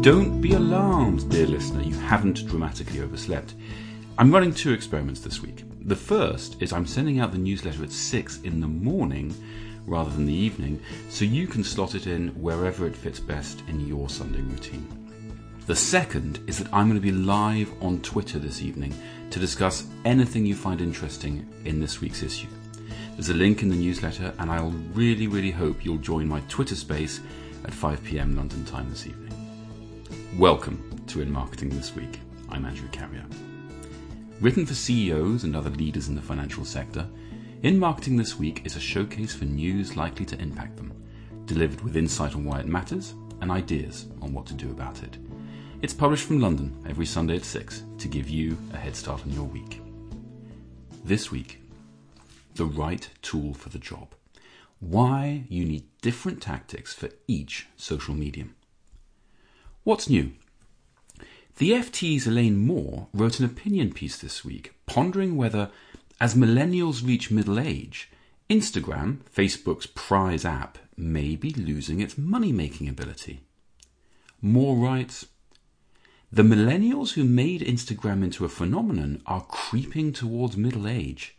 Don't 0.00 0.40
be 0.40 0.54
alarmed, 0.54 1.28
dear 1.28 1.46
listener, 1.46 1.82
you 1.82 1.92
haven't 1.92 2.46
dramatically 2.46 3.02
overslept. 3.02 3.54
I'm 4.16 4.32
running 4.32 4.54
two 4.54 4.72
experiments 4.72 5.20
this 5.20 5.42
week. 5.42 5.64
The 5.82 5.94
first 5.94 6.56
is 6.62 6.72
I'm 6.72 6.86
sending 6.86 7.20
out 7.20 7.32
the 7.32 7.38
newsletter 7.38 7.82
at 7.82 7.92
6 7.92 8.40
in 8.40 8.60
the 8.60 8.66
morning 8.66 9.34
rather 9.84 10.08
than 10.08 10.24
the 10.24 10.32
evening, 10.32 10.80
so 11.10 11.26
you 11.26 11.46
can 11.46 11.62
slot 11.62 11.94
it 11.94 12.06
in 12.06 12.28
wherever 12.28 12.86
it 12.86 12.96
fits 12.96 13.20
best 13.20 13.62
in 13.68 13.86
your 13.86 14.08
Sunday 14.08 14.40
routine. 14.40 14.88
The 15.66 15.76
second 15.76 16.40
is 16.46 16.56
that 16.56 16.72
I'm 16.72 16.88
going 16.88 16.98
to 16.98 17.06
be 17.06 17.12
live 17.12 17.70
on 17.82 18.00
Twitter 18.00 18.38
this 18.38 18.62
evening 18.62 18.94
to 19.28 19.38
discuss 19.38 19.86
anything 20.06 20.46
you 20.46 20.54
find 20.54 20.80
interesting 20.80 21.46
in 21.66 21.78
this 21.78 22.00
week's 22.00 22.22
issue. 22.22 22.48
There's 23.16 23.28
a 23.28 23.34
link 23.34 23.62
in 23.62 23.68
the 23.68 23.76
newsletter, 23.76 24.32
and 24.38 24.50
I'll 24.50 24.70
really, 24.94 25.26
really 25.26 25.50
hope 25.50 25.84
you'll 25.84 25.98
join 25.98 26.26
my 26.26 26.40
Twitter 26.48 26.74
space 26.74 27.20
at 27.64 27.74
5 27.74 28.02
pm 28.02 28.34
London 28.34 28.64
time 28.64 28.88
this 28.88 29.06
evening. 29.06 29.39
Welcome 30.38 31.02
to 31.08 31.20
In 31.20 31.30
Marketing 31.30 31.70
This 31.70 31.94
Week. 31.96 32.20
I'm 32.48 32.64
Andrew 32.64 32.88
Carrier. 32.90 33.26
Written 34.40 34.64
for 34.64 34.74
CEOs 34.74 35.42
and 35.42 35.56
other 35.56 35.70
leaders 35.70 36.06
in 36.06 36.14
the 36.14 36.22
financial 36.22 36.64
sector, 36.64 37.06
In 37.64 37.76
Marketing 37.76 38.16
This 38.16 38.38
Week 38.38 38.64
is 38.64 38.76
a 38.76 38.80
showcase 38.80 39.34
for 39.34 39.44
news 39.44 39.96
likely 39.96 40.24
to 40.26 40.40
impact 40.40 40.76
them, 40.76 40.92
delivered 41.46 41.80
with 41.80 41.96
insight 41.96 42.36
on 42.36 42.44
why 42.44 42.60
it 42.60 42.66
matters 42.66 43.14
and 43.40 43.50
ideas 43.50 44.06
on 44.22 44.32
what 44.32 44.46
to 44.46 44.54
do 44.54 44.70
about 44.70 45.02
it. 45.02 45.18
It's 45.82 45.92
published 45.92 46.28
from 46.28 46.40
London 46.40 46.80
every 46.88 47.06
Sunday 47.06 47.34
at 47.34 47.44
6 47.44 47.82
to 47.98 48.08
give 48.08 48.28
you 48.28 48.56
a 48.72 48.76
head 48.76 48.94
start 48.94 49.22
on 49.22 49.32
your 49.32 49.44
week. 49.44 49.82
This 51.04 51.32
week, 51.32 51.60
the 52.54 52.66
right 52.66 53.06
tool 53.20 53.52
for 53.52 53.68
the 53.68 53.78
job. 53.80 54.14
Why 54.78 55.44
you 55.48 55.64
need 55.64 55.88
different 56.00 56.40
tactics 56.40 56.94
for 56.94 57.10
each 57.26 57.66
social 57.76 58.14
medium. 58.14 58.54
What's 59.82 60.10
new? 60.10 60.32
The 61.56 61.70
FT's 61.70 62.26
Elaine 62.26 62.58
Moore 62.58 63.08
wrote 63.14 63.40
an 63.40 63.46
opinion 63.46 63.94
piece 63.94 64.18
this 64.18 64.44
week 64.44 64.74
pondering 64.84 65.38
whether, 65.38 65.70
as 66.20 66.34
millennials 66.34 67.02
reach 67.06 67.30
middle 67.30 67.58
age, 67.58 68.10
Instagram, 68.50 69.20
Facebook's 69.34 69.86
prize 69.86 70.44
app, 70.44 70.76
may 70.98 71.34
be 71.34 71.48
losing 71.54 72.00
its 72.00 72.18
money 72.18 72.52
making 72.52 72.90
ability. 72.90 73.40
Moore 74.42 74.76
writes 74.76 75.24
The 76.30 76.42
millennials 76.42 77.14
who 77.14 77.24
made 77.24 77.62
Instagram 77.62 78.22
into 78.22 78.44
a 78.44 78.50
phenomenon 78.50 79.22
are 79.24 79.46
creeping 79.48 80.12
towards 80.12 80.58
middle 80.58 80.86
age. 80.86 81.38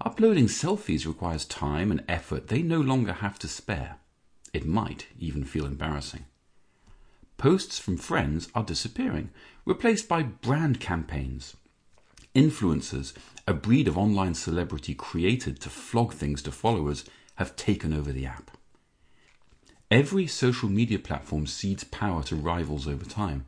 Uploading 0.00 0.46
selfies 0.46 1.08
requires 1.08 1.44
time 1.44 1.90
and 1.90 2.04
effort 2.08 2.46
they 2.46 2.62
no 2.62 2.80
longer 2.80 3.14
have 3.14 3.36
to 3.40 3.48
spare. 3.48 3.96
It 4.52 4.64
might 4.64 5.08
even 5.18 5.42
feel 5.42 5.66
embarrassing. 5.66 6.26
Posts 7.40 7.78
from 7.78 7.96
friends 7.96 8.50
are 8.54 8.62
disappearing, 8.62 9.30
replaced 9.64 10.06
by 10.06 10.22
brand 10.22 10.78
campaigns. 10.78 11.56
Influencers, 12.34 13.14
a 13.48 13.54
breed 13.54 13.88
of 13.88 13.96
online 13.96 14.34
celebrity 14.34 14.92
created 14.94 15.58
to 15.62 15.70
flog 15.70 16.12
things 16.12 16.42
to 16.42 16.52
followers, 16.52 17.06
have 17.36 17.56
taken 17.56 17.94
over 17.94 18.12
the 18.12 18.26
app. 18.26 18.50
Every 19.90 20.26
social 20.26 20.68
media 20.68 20.98
platform 20.98 21.46
cedes 21.46 21.82
power 21.82 22.22
to 22.24 22.36
rivals 22.36 22.86
over 22.86 23.06
time, 23.06 23.46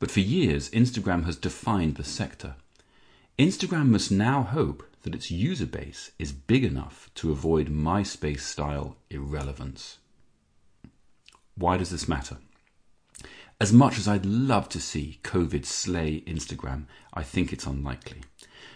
but 0.00 0.10
for 0.10 0.18
years 0.18 0.68
Instagram 0.70 1.24
has 1.24 1.36
defined 1.36 1.94
the 1.94 2.02
sector. 2.02 2.56
Instagram 3.38 3.90
must 3.90 4.10
now 4.10 4.42
hope 4.42 4.82
that 5.02 5.14
its 5.14 5.30
user 5.30 5.66
base 5.66 6.10
is 6.18 6.32
big 6.32 6.64
enough 6.64 7.08
to 7.14 7.30
avoid 7.30 7.68
MySpace 7.68 8.40
style 8.40 8.96
irrelevance. 9.10 9.98
Why 11.54 11.76
does 11.76 11.90
this 11.90 12.08
matter? 12.08 12.38
As 13.60 13.72
much 13.72 13.98
as 13.98 14.06
I'd 14.06 14.24
love 14.24 14.68
to 14.68 14.80
see 14.80 15.18
COVID 15.24 15.66
slay 15.66 16.20
Instagram, 16.28 16.84
I 17.12 17.24
think 17.24 17.52
it's 17.52 17.66
unlikely. 17.66 18.20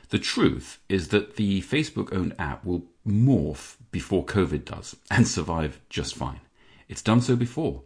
The 0.08 0.18
truth 0.18 0.80
is 0.88 1.08
that 1.08 1.36
the 1.36 1.62
Facebook 1.62 2.12
owned 2.12 2.34
app 2.36 2.64
will 2.64 2.86
morph 3.06 3.76
before 3.92 4.26
COVID 4.26 4.64
does 4.64 4.96
and 5.08 5.28
survive 5.28 5.80
just 5.88 6.16
fine. 6.16 6.40
It's 6.88 7.00
done 7.00 7.20
so 7.20 7.36
before. 7.36 7.82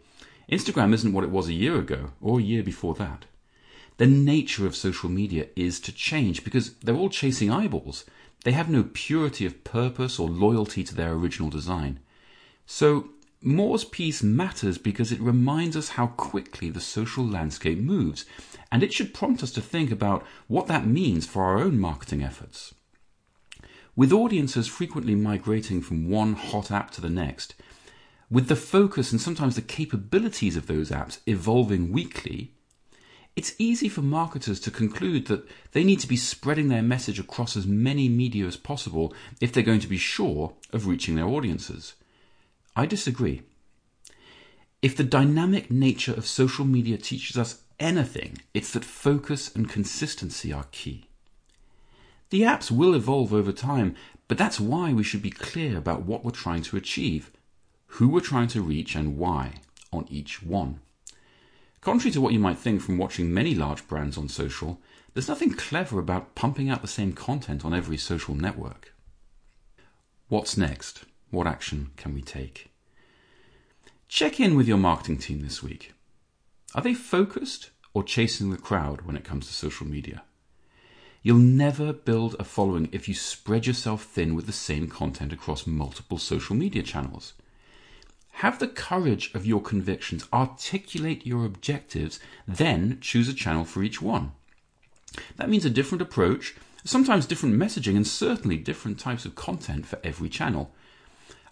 Instagram 0.50 0.94
isn't 0.94 1.12
what 1.12 1.25
it 1.25 1.31
was 1.31 1.48
a 1.48 1.53
year 1.53 1.78
ago 1.78 2.12
or 2.22 2.38
a 2.38 2.43
year 2.43 2.62
before 2.62 2.94
that. 2.94 3.26
The 3.99 4.06
nature 4.06 4.66
of 4.66 4.75
social 4.75 5.10
media 5.10 5.49
is 5.54 5.81
to 5.81 5.93
change 5.93 6.44
because 6.44 6.75
they're 6.76 6.97
all 6.97 7.10
chasing 7.10 7.50
eyeballs. 7.50 8.06
They 8.44 8.53
have 8.53 8.70
no 8.70 8.88
purity 8.94 9.44
of 9.44 9.65
purpose 9.65 10.19
or 10.19 10.28
loyalty 10.28 10.82
to 10.84 10.94
their 10.94 11.12
original 11.12 11.50
design. 11.50 12.00
So 12.65 13.10
Moore's 13.46 13.84
piece 13.84 14.24
matters 14.24 14.76
because 14.76 15.12
it 15.12 15.20
reminds 15.20 15.76
us 15.76 15.90
how 15.90 16.08
quickly 16.08 16.68
the 16.68 16.80
social 16.80 17.24
landscape 17.24 17.78
moves, 17.78 18.26
and 18.72 18.82
it 18.82 18.92
should 18.92 19.14
prompt 19.14 19.40
us 19.40 19.52
to 19.52 19.60
think 19.60 19.92
about 19.92 20.26
what 20.48 20.66
that 20.66 20.84
means 20.84 21.26
for 21.26 21.44
our 21.44 21.58
own 21.58 21.78
marketing 21.78 22.24
efforts. 22.24 22.74
With 23.94 24.12
audiences 24.12 24.66
frequently 24.66 25.14
migrating 25.14 25.80
from 25.80 26.10
one 26.10 26.32
hot 26.34 26.72
app 26.72 26.90
to 26.92 27.00
the 27.00 27.08
next, 27.08 27.54
with 28.28 28.48
the 28.48 28.56
focus 28.56 29.12
and 29.12 29.20
sometimes 29.20 29.54
the 29.54 29.62
capabilities 29.62 30.56
of 30.56 30.66
those 30.66 30.90
apps 30.90 31.18
evolving 31.26 31.92
weekly, 31.92 32.50
it's 33.36 33.54
easy 33.60 33.88
for 33.88 34.02
marketers 34.02 34.58
to 34.58 34.72
conclude 34.72 35.28
that 35.28 35.48
they 35.70 35.84
need 35.84 36.00
to 36.00 36.08
be 36.08 36.16
spreading 36.16 36.66
their 36.66 36.82
message 36.82 37.20
across 37.20 37.56
as 37.56 37.64
many 37.64 38.08
media 38.08 38.44
as 38.44 38.56
possible 38.56 39.14
if 39.40 39.52
they're 39.52 39.62
going 39.62 39.78
to 39.78 39.86
be 39.86 39.98
sure 39.98 40.54
of 40.72 40.88
reaching 40.88 41.14
their 41.14 41.28
audiences. 41.28 41.94
I 42.76 42.84
disagree. 42.84 43.42
If 44.82 44.97
the 44.97 45.03
dynamic 45.03 45.70
nature 45.70 46.12
of 46.12 46.26
social 46.26 46.66
media 46.66 46.98
teaches 46.98 47.38
us 47.38 47.62
anything, 47.81 48.38
it's 48.53 48.72
that 48.72 48.84
focus 48.84 49.54
and 49.56 49.69
consistency 49.69 50.53
are 50.53 50.66
key. 50.70 51.09
The 52.28 52.42
apps 52.42 52.70
will 52.70 52.94
evolve 52.94 53.32
over 53.32 53.50
time, 53.50 53.97
but 54.28 54.37
that's 54.37 54.60
why 54.60 54.92
we 54.92 55.03
should 55.03 55.22
be 55.22 55.31
clear 55.31 55.78
about 55.78 56.03
what 56.03 56.22
we're 56.22 56.32
trying 56.32 56.62
to 56.64 56.76
achieve, 56.76 57.31
who 57.87 58.09
we're 58.09 58.20
trying 58.20 58.48
to 58.48 58.60
reach, 58.60 58.94
and 58.94 59.16
why 59.16 59.54
on 59.91 60.06
each 60.10 60.43
one. 60.43 60.81
Contrary 61.81 62.10
to 62.10 62.20
what 62.20 62.34
you 62.34 62.38
might 62.38 62.58
think 62.58 62.82
from 62.82 62.98
watching 62.98 63.32
many 63.32 63.54
large 63.54 63.87
brands 63.88 64.19
on 64.19 64.28
social, 64.28 64.81
there's 65.14 65.28
nothing 65.28 65.53
clever 65.53 65.98
about 65.98 66.34
pumping 66.34 66.69
out 66.69 66.82
the 66.82 66.88
same 66.88 67.14
content 67.14 67.64
on 67.64 67.72
every 67.72 67.97
social 67.97 68.34
network. 68.34 68.93
What's 70.28 70.56
next? 70.58 71.04
What 71.31 71.47
action 71.47 71.91
can 71.97 72.14
we 72.14 72.22
take? 72.22 72.70
Check 74.09 74.38
in 74.38 74.54
with 74.54 74.69
your 74.69 74.78
marketing 74.78 75.19
team 75.19 75.42
this 75.42 75.62
week. 75.62 75.92
Are 76.75 76.82
they 76.82 76.94
focused 76.94 77.70
or 77.92 78.04
chasing 78.04 78.50
the 78.50 78.56
crowd 78.56 79.03
when 79.03 79.16
it 79.16 79.25
comes 79.25 79.47
to 79.47 79.53
social 79.53 79.87
media? 79.87 80.22
You'll 81.22 81.38
never 81.38 81.92
build 81.92 82.37
a 82.38 82.44
following 82.44 82.88
if 82.92 83.09
you 83.09 83.14
spread 83.14 83.66
yourself 83.66 84.04
thin 84.04 84.37
with 84.37 84.47
the 84.47 84.53
same 84.53 84.87
content 84.87 85.32
across 85.32 85.66
multiple 85.66 86.19
social 86.19 86.54
media 86.54 86.84
channels. 86.84 87.32
Have 88.34 88.60
the 88.60 88.69
courage 88.69 89.34
of 89.34 89.44
your 89.44 89.60
convictions, 89.60 90.28
articulate 90.32 91.26
your 91.26 91.44
objectives, 91.44 92.20
then 92.47 92.98
choose 93.00 93.28
a 93.28 93.34
channel 93.34 93.64
for 93.64 93.82
each 93.82 94.00
one. 94.00 94.32
That 95.37 95.48
means 95.48 95.64
a 95.64 95.70
different 95.70 96.03
approach, 96.03 96.54
sometimes 96.84 97.26
different 97.26 97.56
messaging, 97.56 97.97
and 97.97 98.06
certainly 98.06 98.56
different 98.56 99.00
types 99.00 99.25
of 99.25 99.34
content 99.34 99.87
for 99.87 99.98
every 100.04 100.28
channel. 100.28 100.70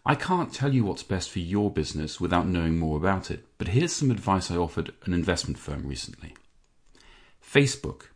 I 0.07 0.15
can't 0.15 0.53
tell 0.53 0.75
you 0.75 0.85
what's 0.85 1.03
best 1.03 1.31
for 1.31 1.39
your 1.39 1.71
business 1.71 2.21
without 2.21 2.47
knowing 2.47 2.79
more 2.79 2.99
about 2.99 3.31
it, 3.31 3.47
but 3.57 3.69
here's 3.69 3.95
some 3.95 4.11
advice 4.11 4.51
I 4.51 4.57
offered 4.57 4.93
an 5.07 5.15
investment 5.15 5.59
firm 5.59 5.87
recently. 5.87 6.35
Facebook. 7.43 8.09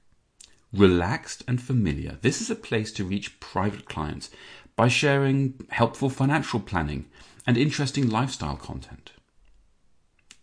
Relaxed 0.71 1.45
and 1.49 1.63
familiar. 1.63 2.19
This 2.21 2.43
is 2.43 2.51
a 2.51 2.55
place 2.55 2.93
to 2.93 3.05
reach 3.05 3.41
private 3.41 3.87
clients 3.87 4.29
by 4.77 4.89
sharing 4.89 5.67
helpful 5.71 6.11
financial 6.11 6.61
planning 6.61 7.07
and 7.47 7.57
interesting 7.57 8.11
lifestyle 8.11 8.57
content. 8.57 9.13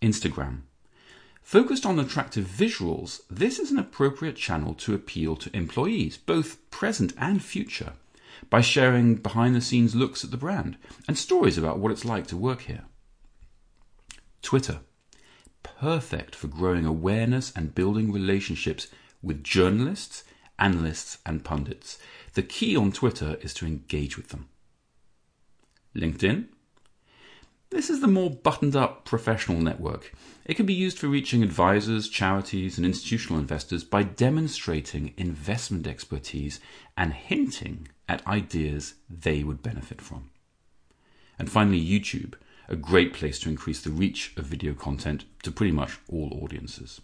Instagram. 0.01 0.61
Focused 1.43 1.85
on 1.85 1.99
attractive 1.99 2.47
visuals, 2.47 3.21
this 3.29 3.59
is 3.59 3.69
an 3.69 3.77
appropriate 3.77 4.35
channel 4.35 4.73
to 4.73 4.95
appeal 4.95 5.35
to 5.35 5.55
employees, 5.55 6.17
both 6.17 6.67
present 6.71 7.13
and 7.19 7.43
future 7.43 7.93
by 8.49 8.61
sharing 8.61 9.15
behind 9.15 9.55
the 9.55 9.61
scenes 9.61 9.95
looks 9.95 10.23
at 10.23 10.31
the 10.31 10.37
brand 10.37 10.77
and 11.07 11.17
stories 11.17 11.57
about 11.57 11.79
what 11.79 11.91
it's 11.91 12.05
like 12.05 12.27
to 12.27 12.37
work 12.37 12.61
here. 12.61 12.85
Twitter. 14.41 14.79
Perfect 15.63 16.35
for 16.35 16.47
growing 16.47 16.85
awareness 16.85 17.51
and 17.55 17.73
building 17.73 18.11
relationships 18.11 18.87
with 19.21 19.43
journalists, 19.43 20.23
analysts, 20.59 21.17
and 21.25 21.43
pundits. 21.43 21.97
The 22.33 22.43
key 22.43 22.77
on 22.77 22.91
Twitter 22.91 23.37
is 23.41 23.53
to 23.55 23.65
engage 23.65 24.17
with 24.17 24.29
them. 24.29 24.49
LinkedIn. 25.95 26.49
This 27.75 27.89
is 27.89 27.99
the 27.99 28.07
more 28.07 28.29
buttoned 28.29 28.73
up 28.73 29.03
professional 29.03 29.59
network. 29.59 30.13
It 30.45 30.53
can 30.53 30.65
be 30.65 30.73
used 30.73 30.97
for 30.97 31.09
reaching 31.09 31.43
advisors, 31.43 32.07
charities, 32.07 32.77
and 32.77 32.85
institutional 32.85 33.37
investors 33.37 33.83
by 33.83 34.01
demonstrating 34.01 35.13
investment 35.17 35.85
expertise 35.85 36.61
and 36.95 37.11
hinting 37.11 37.89
at 38.07 38.25
ideas 38.25 38.93
they 39.09 39.43
would 39.43 39.61
benefit 39.61 39.99
from. 39.99 40.29
And 41.37 41.51
finally, 41.51 41.85
YouTube, 41.85 42.35
a 42.69 42.77
great 42.77 43.13
place 43.13 43.39
to 43.39 43.49
increase 43.49 43.81
the 43.81 43.91
reach 43.91 44.31
of 44.37 44.45
video 44.45 44.73
content 44.73 45.25
to 45.43 45.51
pretty 45.51 45.73
much 45.73 45.99
all 46.07 46.39
audiences. 46.41 47.01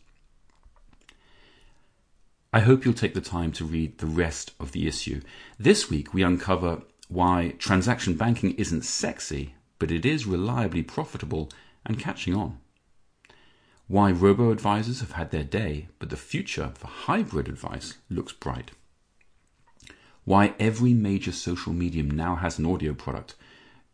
I 2.54 2.62
hope 2.62 2.86
you'll 2.86 2.94
take 2.94 3.14
the 3.14 3.20
time 3.20 3.52
to 3.54 3.66
read 3.66 3.98
the 3.98 4.06
rest 4.06 4.54
of 4.58 4.72
the 4.72 4.88
issue. 4.88 5.20
This 5.60 5.90
week, 5.90 6.14
we 6.14 6.24
uncover 6.24 6.84
why 7.10 7.56
transaction 7.60 8.14
banking 8.16 8.56
isn't 8.56 8.86
sexy, 8.86 9.56
but 9.81 9.89
it 9.89 10.06
is 10.06 10.28
reliably 10.28 10.83
profitable 10.83 11.50
and 11.88 11.98
catching 11.98 12.36
on. 12.36 12.60
Why 13.88 14.12
robo 14.12 14.51
advisors 14.51 15.00
have 15.00 15.13
had 15.13 15.31
their 15.31 15.44
day, 15.44 15.88
but 15.98 16.12
the 16.12 16.18
future 16.18 16.72
for 16.75 16.86
hybrid 16.86 17.50
advice 17.50 17.98
looks 18.07 18.31
bright. 18.31 18.69
Why 20.24 20.54
every 20.60 20.94
major 20.94 21.31
social 21.31 21.74
medium 21.74 22.12
now 22.12 22.36
has 22.36 22.60
an 22.60 22.66
audio 22.68 22.94
product, 22.94 23.33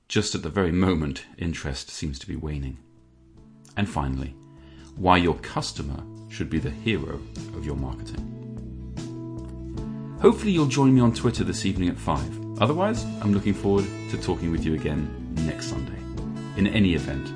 just 0.10 0.36
at 0.36 0.44
the 0.44 0.50
very 0.50 0.74
moment 0.74 1.24
interest 1.38 1.90
seems 1.90 2.20
to 2.20 2.28
be 2.28 2.36
waning. 2.36 2.80
And 3.78 3.88
finally, 3.88 4.36
why 4.98 5.16
your 5.16 5.36
customer 5.36 6.04
should 6.28 6.50
be 6.50 6.60
the 6.60 6.70
hero 6.70 7.22
of 7.56 7.66
your 7.66 7.78
marketing. 7.78 8.34
Hopefully, 10.22 10.52
you'll 10.52 10.66
join 10.66 10.94
me 10.94 11.00
on 11.00 11.14
Twitter 11.14 11.46
this 11.46 11.66
evening 11.66 11.88
at 11.88 11.98
5. 11.98 12.62
Otherwise, 12.62 13.06
I'm 13.22 13.34
looking 13.34 13.54
forward 13.54 13.86
to 14.10 14.22
talking 14.22 14.52
with 14.52 14.66
you 14.66 14.74
again 14.74 15.27
next 15.46 15.68
Sunday. 15.68 16.00
In 16.58 16.68
any 16.68 16.94
event, 16.94 17.32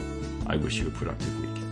I 0.47 0.55
wish 0.55 0.77
you 0.77 0.87
a 0.87 0.91
productive 0.91 1.39
week. 1.41 1.70